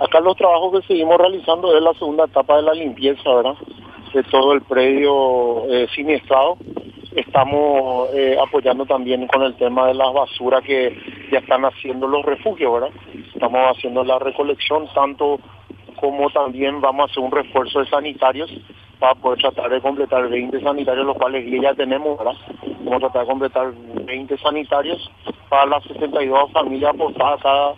Acá 0.00 0.20
los 0.20 0.36
trabajos 0.36 0.80
que 0.80 0.86
seguimos 0.86 1.18
realizando 1.18 1.76
es 1.76 1.82
la 1.82 1.92
segunda 1.94 2.24
etapa 2.24 2.56
de 2.56 2.62
la 2.62 2.72
limpieza, 2.72 3.34
¿verdad? 3.34 3.56
De 4.14 4.22
todo 4.24 4.52
el 4.52 4.62
predio 4.62 5.64
eh, 5.68 5.88
siniestrado. 5.94 6.56
Estamos 7.16 8.08
eh, 8.14 8.36
apoyando 8.40 8.86
también 8.86 9.26
con 9.26 9.42
el 9.42 9.56
tema 9.56 9.88
de 9.88 9.94
las 9.94 10.12
basuras 10.12 10.62
que 10.62 10.96
ya 11.32 11.40
están 11.40 11.64
haciendo 11.64 12.06
los 12.06 12.24
refugios, 12.24 12.72
¿verdad? 12.72 12.90
Estamos 13.34 13.76
haciendo 13.76 14.04
la 14.04 14.20
recolección 14.20 14.86
tanto 14.94 15.40
como 15.96 16.30
también 16.30 16.80
vamos 16.80 17.08
a 17.08 17.10
hacer 17.10 17.24
un 17.24 17.32
refuerzo 17.32 17.80
de 17.80 17.86
sanitarios 17.86 18.50
para 19.00 19.16
poder 19.16 19.40
tratar 19.40 19.70
de 19.70 19.80
completar 19.80 20.28
20 20.28 20.60
sanitarios, 20.60 21.06
los 21.06 21.16
cuales 21.16 21.44
ya 21.60 21.74
tenemos, 21.74 22.16
¿verdad? 22.18 22.34
Vamos 22.84 22.94
a 22.94 22.98
tratar 23.00 23.22
de 23.22 23.28
completar 23.28 23.72
20 24.04 24.38
sanitarios 24.38 25.10
para 25.48 25.66
las 25.66 25.82
62 25.84 26.52
familias 26.52 26.94
apostadas 26.94 27.40
acá 27.40 27.74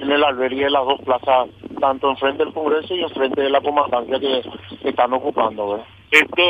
en 0.00 0.10
el 0.10 0.24
albergue 0.24 0.64
de 0.64 0.70
las 0.70 0.84
dos 0.84 1.00
plazas, 1.02 1.48
tanto 1.80 2.10
enfrente 2.10 2.44
del 2.44 2.54
Congreso 2.54 2.94
y 2.94 3.02
enfrente 3.02 3.40
de 3.40 3.50
la 3.50 3.60
comandancia 3.60 4.20
que 4.20 4.42
están 4.88 5.12
ocupando, 5.12 5.70
¿verdad? 5.70 5.86
Esto 6.10 6.42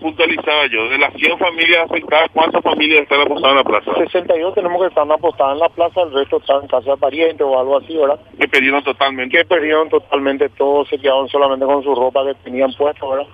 puntualizaba 0.00 0.66
yo, 0.70 0.88
de 0.88 0.98
las 0.98 1.12
100 1.14 1.36
familias 1.36 1.90
afectadas, 1.90 2.30
¿cuántas 2.32 2.62
familias 2.62 3.00
están 3.02 3.22
apostadas 3.22 3.50
en 3.50 3.56
la 3.56 3.64
plaza? 3.64 3.98
62 3.98 4.54
tenemos 4.54 4.80
que 4.80 4.88
estar 4.88 5.10
apostadas 5.10 5.54
en 5.54 5.58
la 5.58 5.68
plaza, 5.68 6.02
el 6.02 6.12
resto 6.12 6.36
están 6.36 6.62
en 6.62 6.68
casa 6.68 6.90
de 6.92 6.96
parientes 6.96 7.44
o 7.44 7.58
algo 7.58 7.78
así, 7.78 7.96
¿verdad? 7.96 8.20
Que 8.38 8.46
perdieron 8.46 8.84
totalmente. 8.84 9.36
Que 9.36 9.44
perdieron 9.44 9.88
totalmente 9.88 10.48
todo, 10.50 10.84
se 10.86 10.98
quedaron 10.98 11.28
solamente 11.28 11.66
con 11.66 11.82
su 11.82 11.92
ropa 11.92 12.24
que 12.24 12.34
tenían 12.44 12.72
puesta, 12.74 13.04
¿verdad? 13.04 13.26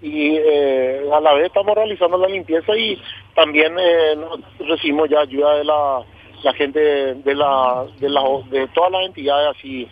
Y 0.00 0.36
eh, 0.36 1.02
a 1.12 1.20
la 1.20 1.34
vez 1.34 1.46
estamos 1.46 1.74
realizando 1.74 2.16
la 2.16 2.28
limpieza 2.28 2.76
y 2.76 2.96
también 3.34 3.76
eh, 3.76 4.16
recibimos 4.60 5.08
ya 5.10 5.20
ayuda 5.20 5.56
de 5.56 5.64
la, 5.64 6.02
la 6.44 6.52
gente 6.52 6.78
de, 6.78 7.34
la, 7.34 7.86
de, 7.98 8.08
la, 8.08 8.22
de 8.50 8.68
todas 8.68 8.92
las 8.92 9.06
entidades 9.06 9.56
así 9.56 9.88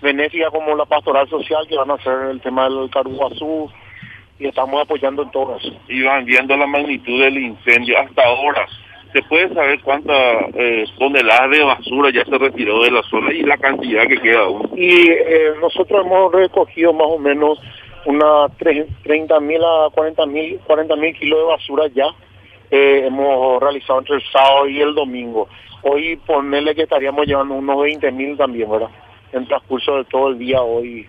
benéficas 0.00 0.50
como 0.50 0.74
la 0.76 0.84
pastoral 0.84 1.28
social 1.28 1.66
que 1.68 1.76
van 1.76 1.90
a 1.90 1.94
hacer 1.94 2.30
el 2.30 2.40
tema 2.40 2.68
del 2.68 2.90
Caruguazú, 2.90 3.70
y 4.38 4.46
estamos 4.46 4.82
apoyando 4.82 5.22
en 5.22 5.30
todo 5.30 5.56
eso. 5.56 5.72
Y 5.88 6.02
van 6.02 6.24
viendo 6.24 6.56
la 6.56 6.66
magnitud 6.66 7.22
del 7.22 7.38
incendio 7.38 7.98
hasta 7.98 8.24
ahora. 8.24 8.66
¿Se 9.12 9.22
puede 9.22 9.52
saber 9.54 9.80
cuántas 9.82 10.54
eh, 10.54 10.84
toneladas 10.98 11.50
de 11.50 11.64
basura 11.64 12.10
ya 12.10 12.24
se 12.24 12.36
retiró 12.36 12.82
de 12.82 12.90
la 12.90 13.02
zona 13.04 13.32
y 13.32 13.42
la 13.42 13.56
cantidad 13.56 14.06
que 14.06 14.20
queda 14.20 14.40
aún? 14.40 14.70
Y 14.76 15.10
eh, 15.10 15.52
nosotros 15.60 16.04
hemos 16.04 16.32
recogido 16.32 16.92
más 16.92 17.06
o 17.08 17.18
menos 17.18 17.58
unas 18.04 18.52
30 18.58 19.40
mil 19.40 19.62
a 19.64 19.88
40 19.92 20.26
mil 20.26 20.60
40 20.66 20.96
mil 20.96 21.14
kilos 21.14 21.38
de 21.38 21.44
basura 21.44 21.84
ya. 21.94 22.06
Eh, 22.70 23.04
hemos 23.06 23.62
realizado 23.62 24.00
entre 24.00 24.16
el 24.16 24.22
sábado 24.30 24.68
y 24.68 24.80
el 24.80 24.94
domingo. 24.94 25.48
Hoy 25.82 26.16
ponerle 26.26 26.74
que 26.74 26.82
estaríamos 26.82 27.26
llevando 27.26 27.54
unos 27.54 27.80
20 27.80 28.10
mil 28.12 28.36
también, 28.36 28.70
¿verdad? 28.70 28.90
En 29.36 29.46
transcurso 29.46 29.98
de 29.98 30.04
todo 30.04 30.28
el 30.28 30.38
día 30.38 30.62
hoy 30.62 31.06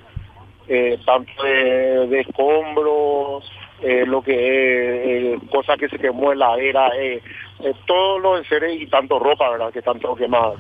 eh, 0.68 0.98
tanto 1.06 1.44
de, 1.44 2.20
escombros, 2.20 3.50
eh, 3.82 4.06
lo 4.06 4.22
que 4.22 4.34
es 4.34 5.36
eh, 5.36 5.40
cosas 5.50 5.78
que 5.78 5.88
se 5.88 5.98
quemó 5.98 6.34
en 6.34 6.40
la 6.40 6.58
era, 6.58 6.90
eh, 6.98 7.22
todos 7.86 8.22
los 8.22 8.40
enseres 8.40 8.82
y 8.82 8.88
tanto 8.88 9.18
ropa, 9.20 9.50
¿verdad? 9.50 9.72
Que 9.72 9.80
están 9.80 10.00
todos 10.00 10.18
quemados. 10.18 10.56